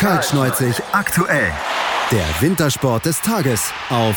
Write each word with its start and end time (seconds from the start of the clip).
Kaltschneuzig 0.00 0.82
aktuell. 0.92 1.52
Der 2.10 2.24
Wintersport 2.40 3.04
des 3.04 3.20
Tages 3.20 3.70
auf 3.90 4.16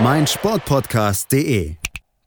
meinsportpodcast.de. 0.00 1.74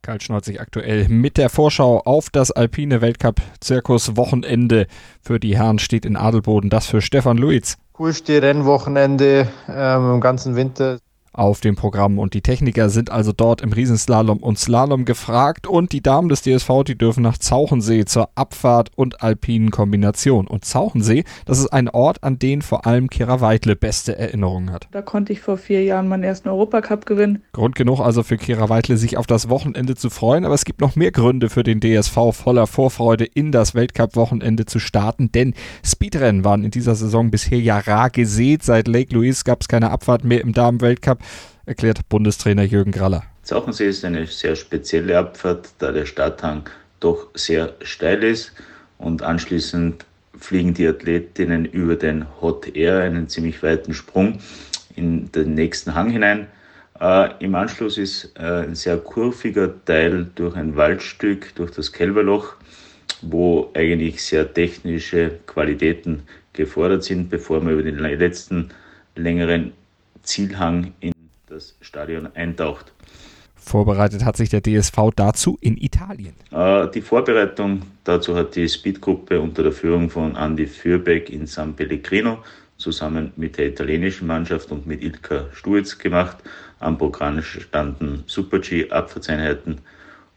Kaltschneuzig 0.02 0.60
aktuell 0.60 1.08
mit 1.08 1.38
der 1.38 1.50
Vorschau 1.50 2.02
auf 2.02 2.30
das 2.30 2.52
Alpine 2.52 3.00
Weltcup-Zirkus-Wochenende 3.00 4.88
für 5.22 5.40
die 5.40 5.56
Herren 5.58 5.80
steht 5.80 6.06
in 6.06 6.18
Adelboden. 6.18 6.70
Das 6.70 6.88
für 6.88 7.02
Stefan 7.02 7.38
Luiz. 7.38 7.78
Coolste 7.94 8.42
Rennwochenende 8.42 9.48
ähm, 9.70 10.16
im 10.16 10.20
ganzen 10.20 10.58
Winter 10.58 11.00
auf 11.34 11.60
dem 11.62 11.76
Programm. 11.76 12.20
Und 12.20 12.34
die 12.34 12.42
Techniker 12.42 12.90
sind 12.90 13.12
also 13.12 13.32
dort 13.32 13.62
im 13.62 13.74
Riesenslalom 13.74 14.38
und 14.38 14.60
Slalom 14.60 15.06
gefragt. 15.06 15.68
Und 15.68 15.92
die 15.92 16.02
Damen 16.02 16.30
des 16.30 16.44
DSV, 16.44 16.84
die 16.86 16.98
dürfen 16.98 17.24
nach 17.24 17.38
Zauchensee 17.38 18.06
zur 18.06 18.30
Abfahrt 18.36 18.92
und 18.96 19.22
alpinen 19.22 19.72
Kombination. 19.72 20.48
Und 20.48 20.66
Zauchensee, 20.66 21.24
das 21.46 21.60
ist 21.60 21.74
ein 21.74 21.90
Ort, 21.90 22.24
an 22.24 22.40
den 22.40 22.62
vor 22.62 22.86
allem 22.86 23.10
Kira 23.10 23.42
Weidle 23.42 23.76
beste 23.76 24.18
Erinnerungen 24.18 24.72
hat. 24.72 24.88
Da 24.92 25.02
konnte 25.02 25.34
ich 25.34 25.42
vor 25.42 25.58
vier 25.58 25.84
Jahren 25.84 26.08
meinen 26.08 26.24
ersten 26.24 26.50
Europacup 26.50 27.06
gewinnen. 27.06 27.44
Grund 27.52 27.76
genug 27.76 28.00
also 28.00 28.24
für 28.24 28.38
Kira 28.38 28.70
Weidle, 28.70 28.98
sich 28.98 29.18
auf 29.18 29.28
das 29.28 29.50
Wochenende 29.50 29.96
zu 29.96 30.10
freuen. 30.10 30.46
Aber 30.46 30.54
es 30.54 30.66
gibt 30.66 30.82
noch 30.82 30.96
mehr 30.96 31.12
Gründe 31.12 31.50
für 31.50 31.64
den 31.64 31.80
DSV 31.80 32.32
voller 32.32 32.68
Vorfreude 32.68 33.26
in 33.26 33.52
das 33.52 33.74
Weltcup-Wochenende 33.74 34.66
zu 34.66 34.80
starten. 34.80 35.32
Denn 35.32 35.56
Speedrennen 35.84 36.46
waren 36.46 36.64
in 36.64 36.72
dieser 36.72 36.96
Saison 36.96 37.32
bisher 37.32 37.60
ja 37.60 37.80
rar 37.80 38.10
gesät. 38.12 38.64
Seit 38.64 38.88
Lake 38.88 39.14
Louise 39.14 39.44
gab 39.44 39.62
es 39.62 39.68
keine 39.68 39.90
Abfahrt 39.90 40.24
mehr 40.24 40.42
im 40.42 40.54
Damen-Weltcup 40.54 41.23
erklärt 41.66 42.08
Bundestrainer 42.10 42.64
Jürgen 42.64 42.92
Graller. 42.92 43.24
Zauchensee 43.44 43.88
ist 43.88 44.06
eine 44.06 44.26
sehr 44.28 44.56
spezielle 44.56 45.18
Abfahrt, 45.18 45.70
da 45.80 45.92
der 45.92 46.06
Starthang 46.06 46.70
doch 47.00 47.28
sehr 47.34 47.74
steil 47.82 48.24
ist 48.24 48.54
und 48.98 49.22
anschließend 49.22 50.06
fliegen 50.38 50.74
die 50.74 50.88
Athletinnen 50.88 51.66
über 51.66 51.96
den 51.96 52.26
Hot 52.42 52.76
Air, 52.76 53.00
einen 53.00 53.30
ziemlich 53.30 53.62
weiten 53.64 53.94
Sprung, 53.94 54.40
in 54.96 55.32
den 55.32 55.54
nächsten 55.54 55.96
Hang 55.96 56.10
hinein. 56.10 56.48
Äh, 57.00 57.32
Im 57.40 57.56
Anschluss 57.56 57.98
ist 57.98 58.32
äh, 58.38 58.64
ein 58.64 58.76
sehr 58.76 58.98
kurviger 58.98 59.74
Teil 59.86 60.28
durch 60.36 60.56
ein 60.56 60.76
Waldstück, 60.76 61.56
durch 61.56 61.72
das 61.72 61.92
Kälberloch, 61.92 62.56
wo 63.22 63.72
eigentlich 63.74 64.24
sehr 64.24 64.54
technische 64.54 65.32
Qualitäten 65.48 66.24
gefordert 66.54 67.04
sind, 67.04 67.30
bevor 67.30 67.62
man 67.62 67.74
über 67.74 67.84
den 67.84 67.98
letzten 67.98 68.70
längeren 69.16 69.74
Zielhang 70.24 70.94
in 71.00 71.13
das 71.54 71.76
Stadion 71.82 72.28
eintaucht. 72.36 72.92
Vorbereitet 73.56 74.26
hat 74.26 74.36
sich 74.36 74.50
der 74.50 74.62
DSV 74.62 75.12
dazu 75.16 75.58
in 75.62 75.78
Italien. 75.78 76.34
Äh, 76.52 76.90
die 76.90 77.02
Vorbereitung 77.02 77.84
dazu 78.04 78.36
hat 78.36 78.56
die 78.56 78.68
Speedgruppe 78.68 79.40
unter 79.40 79.64
der 79.64 79.72
Führung 79.72 80.10
von 80.10 80.36
Andy 80.36 80.68
Fürbeck 80.68 81.30
in 81.30 81.46
San 81.46 81.74
Pellegrino 81.74 82.40
zusammen 82.78 83.32
mit 83.38 83.58
der 83.58 83.68
italienischen 83.68 84.28
Mannschaft 84.28 84.72
und 84.72 84.86
mit 84.86 85.02
Ilka 85.02 85.46
Stuitz 85.54 85.98
gemacht. 85.98 86.38
Am 86.80 86.98
Programm 86.98 87.42
standen 87.42 88.24
Super-G-Abfahrtseinheiten 88.26 89.78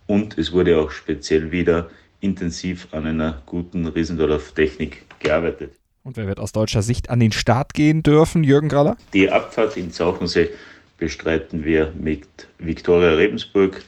und 0.07 0.39
es 0.39 0.53
wurde 0.53 0.79
auch 0.79 0.93
speziell 0.93 1.51
wieder 1.51 1.91
intensiv 2.21 2.87
an 2.93 3.07
einer 3.07 3.43
guten 3.47 3.87
Riesendorf-Technik 3.87 5.05
gearbeitet. 5.19 5.73
Und 6.05 6.17
wer 6.17 6.29
wird 6.29 6.39
aus 6.39 6.53
deutscher 6.53 6.83
Sicht 6.83 7.11
an 7.11 7.19
den 7.19 7.33
Start 7.33 7.75
gehen 7.75 8.05
dürfen, 8.05 8.45
Jürgen 8.45 8.69
Graller? 8.69 8.97
Die 9.13 9.29
Abfahrt 9.29 9.77
in 9.77 9.91
Zauchensee 9.91 10.51
bestreiten 10.99 11.65
wir 11.65 11.93
mit 11.99 12.27
Viktoria 12.59 13.15
Rebensburg, 13.15 13.83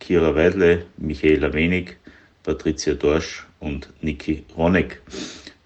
Kira 0.00 0.34
Weidle, 0.34 0.84
Michaela 0.96 1.52
Wenig, 1.52 1.96
Patricia 2.42 2.94
Dorsch 2.94 3.46
und 3.60 3.88
Niki 4.00 4.44
Ronek. 4.56 5.00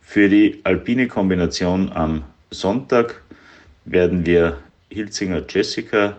Für 0.03 0.29
die 0.29 0.61
alpine 0.65 1.09
Kombination 1.09 1.91
am 1.93 2.23
Sonntag 2.51 3.23
werden 3.85 4.25
wir 4.25 4.59
Hilzinger 4.91 5.43
Jessica, 5.49 6.17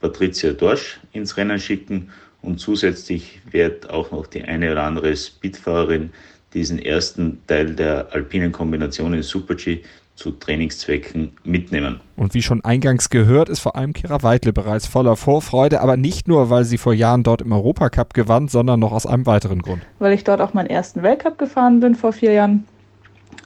Patricia 0.00 0.52
Dorsch 0.52 1.00
ins 1.12 1.36
Rennen 1.36 1.58
schicken 1.58 2.10
und 2.42 2.58
zusätzlich 2.58 3.40
wird 3.50 3.88
auch 3.90 4.10
noch 4.10 4.26
die 4.26 4.42
eine 4.42 4.72
oder 4.72 4.84
andere 4.84 5.16
Speedfahrerin 5.16 6.10
diesen 6.54 6.78
ersten 6.78 7.40
Teil 7.46 7.74
der 7.74 8.12
alpinen 8.12 8.50
Kombination 8.50 9.14
in 9.14 9.22
Super-G 9.22 9.82
zu 10.20 10.32
Trainingszwecken 10.32 11.32
mitnehmen. 11.44 12.00
Und 12.14 12.34
wie 12.34 12.42
schon 12.42 12.62
eingangs 12.62 13.08
gehört, 13.08 13.48
ist 13.48 13.60
vor 13.60 13.74
allem 13.74 13.94
Kira 13.94 14.22
Weidle 14.22 14.52
bereits 14.52 14.86
voller 14.86 15.16
Vorfreude, 15.16 15.80
aber 15.80 15.96
nicht 15.96 16.28
nur, 16.28 16.50
weil 16.50 16.64
sie 16.64 16.76
vor 16.76 16.92
Jahren 16.92 17.22
dort 17.22 17.40
im 17.40 17.50
Europacup 17.52 18.12
gewann, 18.12 18.46
sondern 18.46 18.80
noch 18.80 18.92
aus 18.92 19.06
einem 19.06 19.24
weiteren 19.24 19.62
Grund. 19.62 19.80
Weil 19.98 20.12
ich 20.12 20.22
dort 20.22 20.42
auch 20.42 20.52
meinen 20.52 20.66
ersten 20.66 21.02
Weltcup 21.02 21.38
gefahren 21.38 21.80
bin 21.80 21.94
vor 21.94 22.12
vier 22.12 22.32
Jahren. 22.32 22.66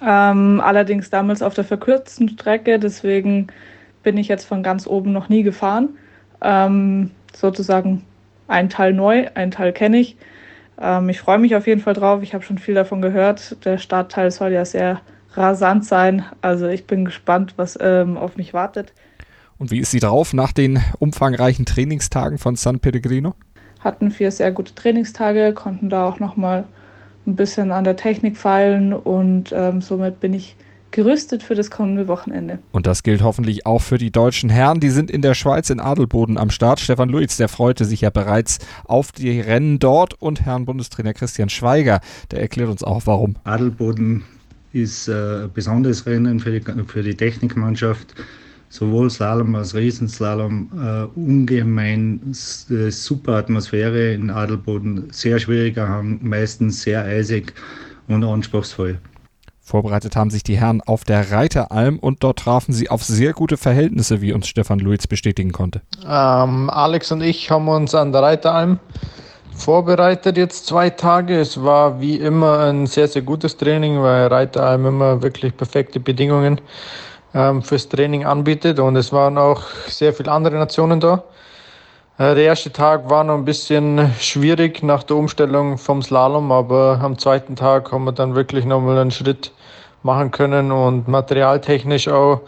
Ähm, 0.02 0.60
allerdings 0.60 1.10
damals 1.10 1.42
auf 1.42 1.54
der 1.54 1.62
verkürzten 1.62 2.28
Strecke, 2.28 2.80
deswegen 2.80 3.46
bin 4.02 4.16
ich 4.16 4.26
jetzt 4.26 4.44
von 4.44 4.64
ganz 4.64 4.88
oben 4.88 5.12
noch 5.12 5.28
nie 5.28 5.44
gefahren. 5.44 5.90
Ähm, 6.42 7.12
sozusagen 7.32 8.02
ein 8.48 8.68
Teil 8.68 8.92
neu, 8.92 9.28
ein 9.34 9.52
Teil 9.52 9.72
kenne 9.72 9.98
ich. 9.98 10.16
Ähm, 10.80 11.08
ich 11.08 11.20
freue 11.20 11.38
mich 11.38 11.54
auf 11.54 11.68
jeden 11.68 11.80
Fall 11.80 11.94
drauf. 11.94 12.22
Ich 12.24 12.34
habe 12.34 12.42
schon 12.42 12.58
viel 12.58 12.74
davon 12.74 13.00
gehört. 13.00 13.64
Der 13.64 13.78
Startteil 13.78 14.32
soll 14.32 14.50
ja 14.50 14.64
sehr 14.64 15.00
rasant 15.36 15.84
sein. 15.84 16.24
Also 16.40 16.68
ich 16.68 16.86
bin 16.86 17.04
gespannt, 17.04 17.54
was 17.56 17.78
ähm, 17.80 18.16
auf 18.16 18.36
mich 18.36 18.54
wartet. 18.54 18.92
Und 19.58 19.70
wie 19.70 19.78
ist 19.78 19.90
sie 19.90 20.00
drauf 20.00 20.32
nach 20.32 20.52
den 20.52 20.82
umfangreichen 20.98 21.64
Trainingstagen 21.64 22.38
von 22.38 22.56
San 22.56 22.80
Pellegrino? 22.80 23.34
Hatten 23.80 24.10
vier 24.10 24.30
sehr 24.30 24.50
gute 24.50 24.74
Trainingstage, 24.74 25.52
konnten 25.52 25.90
da 25.90 26.06
auch 26.06 26.18
nochmal 26.18 26.64
ein 27.26 27.36
bisschen 27.36 27.70
an 27.70 27.84
der 27.84 27.96
Technik 27.96 28.36
feilen 28.36 28.92
und 28.92 29.52
ähm, 29.56 29.80
somit 29.80 30.20
bin 30.20 30.34
ich 30.34 30.56
gerüstet 30.90 31.42
für 31.42 31.54
das 31.54 31.70
kommende 31.70 32.06
Wochenende. 32.06 32.60
Und 32.70 32.86
das 32.86 33.02
gilt 33.02 33.22
hoffentlich 33.22 33.66
auch 33.66 33.80
für 33.80 33.98
die 33.98 34.12
deutschen 34.12 34.48
Herren. 34.48 34.78
Die 34.78 34.90
sind 34.90 35.10
in 35.10 35.22
der 35.22 35.34
Schweiz 35.34 35.68
in 35.68 35.80
Adelboden 35.80 36.38
am 36.38 36.50
Start. 36.50 36.78
Stefan 36.78 37.08
Luiz, 37.08 37.36
der 37.36 37.48
freute 37.48 37.84
sich 37.84 38.02
ja 38.02 38.10
bereits 38.10 38.60
auf 38.84 39.10
die 39.10 39.40
Rennen 39.40 39.80
dort 39.80 40.14
und 40.14 40.42
Herrn 40.42 40.66
Bundestrainer 40.66 41.12
Christian 41.12 41.48
Schweiger, 41.48 42.00
der 42.30 42.40
erklärt 42.40 42.70
uns 42.70 42.84
auch 42.84 43.02
warum. 43.06 43.34
Adelboden 43.42 44.24
ist 44.74 45.08
äh, 45.08 45.44
ein 45.44 45.52
besonderes 45.52 46.06
Rennen 46.06 46.40
für 46.40 46.58
die, 46.58 46.84
für 46.86 47.02
die 47.02 47.14
Technikmannschaft. 47.14 48.14
Sowohl 48.68 49.08
Slalom 49.08 49.54
als 49.54 49.74
Riesenslalom, 49.74 50.68
äh, 50.76 51.18
ungemein 51.18 52.20
äh, 52.70 52.90
super 52.90 53.34
Atmosphäre 53.34 54.12
in 54.12 54.30
Adelboden, 54.30 55.08
sehr 55.12 55.38
schwieriger 55.38 55.88
Hang, 55.88 56.18
meistens 56.22 56.82
sehr 56.82 57.04
eisig 57.04 57.52
und 58.08 58.24
anspruchsvoll. 58.24 58.98
Vorbereitet 59.60 60.16
haben 60.16 60.28
sich 60.28 60.42
die 60.42 60.58
Herren 60.58 60.82
auf 60.82 61.04
der 61.04 61.30
Reiteralm 61.30 61.98
und 61.98 62.22
dort 62.22 62.40
trafen 62.40 62.72
sie 62.74 62.90
auf 62.90 63.02
sehr 63.02 63.32
gute 63.32 63.56
Verhältnisse, 63.56 64.20
wie 64.20 64.32
uns 64.32 64.48
Stefan 64.48 64.78
Luiz 64.78 65.06
bestätigen 65.06 65.52
konnte. 65.52 65.80
Ähm, 66.02 66.68
Alex 66.68 67.12
und 67.12 67.22
ich 67.22 67.50
haben 67.50 67.68
uns 67.68 67.94
an 67.94 68.12
der 68.12 68.22
Reiteralm 68.22 68.78
vorbereitet 69.56 70.36
jetzt 70.36 70.66
zwei 70.66 70.90
Tage. 70.90 71.38
Es 71.40 71.62
war 71.62 72.00
wie 72.00 72.16
immer 72.16 72.60
ein 72.60 72.86
sehr, 72.86 73.08
sehr 73.08 73.22
gutes 73.22 73.56
Training, 73.56 74.02
weil 74.02 74.26
Reiteralm 74.26 74.86
immer 74.86 75.22
wirklich 75.22 75.56
perfekte 75.56 76.00
Bedingungen 76.00 76.60
ähm, 77.34 77.62
fürs 77.62 77.88
Training 77.88 78.24
anbietet 78.24 78.78
und 78.78 78.96
es 78.96 79.12
waren 79.12 79.38
auch 79.38 79.62
sehr 79.88 80.12
viele 80.12 80.30
andere 80.30 80.56
Nationen 80.56 81.00
da. 81.00 81.24
Äh, 82.16 82.34
der 82.34 82.44
erste 82.44 82.70
Tag 82.70 83.10
war 83.10 83.24
noch 83.24 83.34
ein 83.34 83.44
bisschen 83.44 84.12
schwierig 84.20 84.82
nach 84.82 85.02
der 85.02 85.16
Umstellung 85.16 85.78
vom 85.78 86.02
Slalom, 86.02 86.52
aber 86.52 87.00
am 87.02 87.18
zweiten 87.18 87.56
Tag 87.56 87.90
haben 87.90 88.04
wir 88.04 88.12
dann 88.12 88.34
wirklich 88.36 88.64
nochmal 88.64 88.98
einen 88.98 89.10
Schritt 89.10 89.52
machen 90.02 90.30
können 90.30 90.70
und 90.70 91.08
materialtechnisch 91.08 92.08
auch 92.08 92.42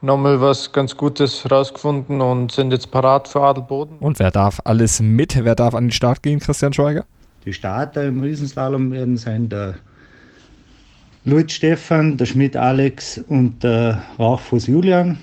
nochmal 0.00 0.40
was 0.40 0.72
ganz 0.72 0.96
Gutes 0.96 1.50
rausgefunden 1.50 2.20
und 2.20 2.52
sind 2.52 2.72
jetzt 2.72 2.90
parat 2.90 3.28
für 3.28 3.42
Adelboden. 3.42 3.98
Und 3.98 4.18
wer 4.18 4.30
darf 4.30 4.60
alles 4.64 5.00
mit? 5.00 5.42
Wer 5.42 5.54
darf 5.54 5.74
an 5.74 5.86
den 5.86 5.92
Start 5.92 6.22
gehen, 6.22 6.40
Christian 6.40 6.72
Schweiger? 6.72 7.04
Die 7.44 7.52
Starter 7.52 8.04
im 8.04 8.20
Riesenslalom 8.20 8.92
werden 8.92 9.16
sein 9.16 9.48
der 9.48 9.76
Luit 11.24 11.50
Stefan, 11.50 12.16
der 12.16 12.26
Schmidt 12.26 12.56
Alex 12.56 13.18
und 13.28 13.62
der 13.62 14.02
Rauchfuß 14.18 14.68
Julian. 14.68 15.18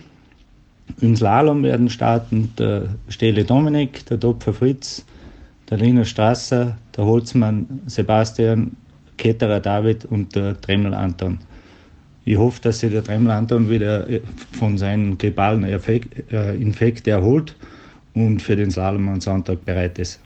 Im 1.00 1.16
Slalom 1.16 1.64
werden 1.64 1.90
starten 1.90 2.54
der 2.58 2.90
Stele 3.08 3.46
Dominik, 3.46 4.06
der 4.08 4.20
Topfer 4.20 4.54
Fritz, 4.54 5.06
der 5.70 5.78
Linus 5.78 6.10
Strasser, 6.10 6.78
der 6.96 7.06
Holzmann 7.06 7.82
Sebastian, 7.86 8.76
Ketterer 9.18 9.60
David 9.60 10.06
und 10.06 10.36
der 10.36 10.60
Tremmel 10.60 10.94
Anton. 10.94 11.40
Ich 12.26 12.38
hoffe, 12.38 12.62
dass 12.62 12.80
sich 12.80 12.92
der 12.92 13.04
Tremmel 13.04 13.32
Anton 13.32 13.70
wieder 13.70 14.10
äh, 14.10 14.22
von 14.58 14.78
seinem 14.78 15.18
globalen 15.18 15.64
äh, 15.64 16.56
Infekt 16.56 17.08
erholt 17.08 17.56
und 18.14 18.42
für 18.42 18.56
den 18.56 18.72
Slalom 18.72 19.10
am 19.10 19.22
Sonntag 19.22 19.66
bereit 19.66 20.00
ist. 20.00 20.20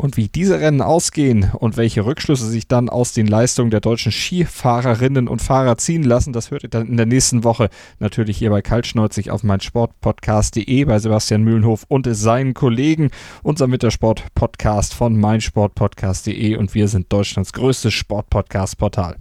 Und 0.00 0.16
wie 0.16 0.28
diese 0.28 0.58
Rennen 0.60 0.80
ausgehen 0.80 1.50
und 1.52 1.76
welche 1.76 2.06
Rückschlüsse 2.06 2.46
sich 2.46 2.66
dann 2.66 2.88
aus 2.88 3.12
den 3.12 3.26
Leistungen 3.26 3.70
der 3.70 3.80
deutschen 3.80 4.12
Skifahrerinnen 4.12 5.28
und 5.28 5.42
Fahrer 5.42 5.76
ziehen 5.76 6.04
lassen, 6.04 6.32
das 6.32 6.50
hört 6.50 6.62
ihr 6.62 6.70
dann 6.70 6.86
in 6.86 6.96
der 6.96 7.04
nächsten 7.04 7.44
Woche 7.44 7.68
natürlich 7.98 8.38
hier 8.38 8.48
bei 8.48 8.62
Kaltschneuzig 8.62 9.30
auf 9.30 9.42
meinsportpodcast.de 9.42 10.84
bei 10.86 10.98
Sebastian 10.98 11.42
Mühlenhof 11.42 11.84
und 11.88 12.08
seinen 12.10 12.54
Kollegen. 12.54 13.10
Unser 13.42 13.66
Mittersport-Podcast 13.66 14.94
von 14.94 15.20
meinsportpodcast.de 15.20 16.56
und 16.56 16.74
wir 16.74 16.88
sind 16.88 17.12
Deutschlands 17.12 17.52
größtes 17.52 17.92
Sportpodcast-Portal. 17.92 19.16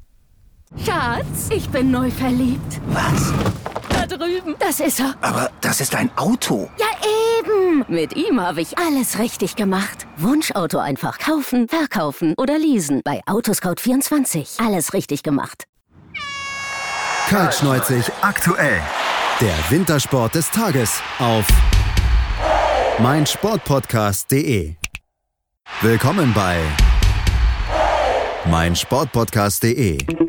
Schatz, 0.77 1.49
ich 1.49 1.67
bin 1.69 1.89
neu 1.91 2.11
verliebt. 2.11 2.79
Was? 2.87 3.33
Da 3.89 4.05
drüben. 4.05 4.55
Das 4.59 4.79
ist 4.79 4.99
er. 4.99 5.15
Aber 5.21 5.49
das 5.61 5.81
ist 5.81 5.95
ein 5.95 6.11
Auto. 6.15 6.69
Ja, 6.77 6.85
eben. 7.39 7.85
Mit 7.87 8.15
ihm 8.15 8.39
habe 8.39 8.61
ich 8.61 8.77
alles 8.77 9.17
richtig 9.17 9.55
gemacht. 9.55 10.05
Wunschauto 10.17 10.77
einfach 10.77 11.17
kaufen, 11.17 11.67
verkaufen 11.67 12.35
oder 12.37 12.57
leasen. 12.59 13.01
Bei 13.03 13.21
Autoscout24. 13.25 14.63
Alles 14.63 14.93
richtig 14.93 15.23
gemacht. 15.23 15.65
Kaltschneuzig 17.29 18.05
aktuell. 18.21 18.79
Der 19.41 19.55
Wintersport 19.69 20.35
des 20.35 20.49
Tages 20.51 21.01
auf 21.17 21.45
meinsportpodcast.de. 22.99 24.75
Willkommen 25.81 26.33
bei 26.33 26.59
meinsportpodcast.de. 28.49 30.28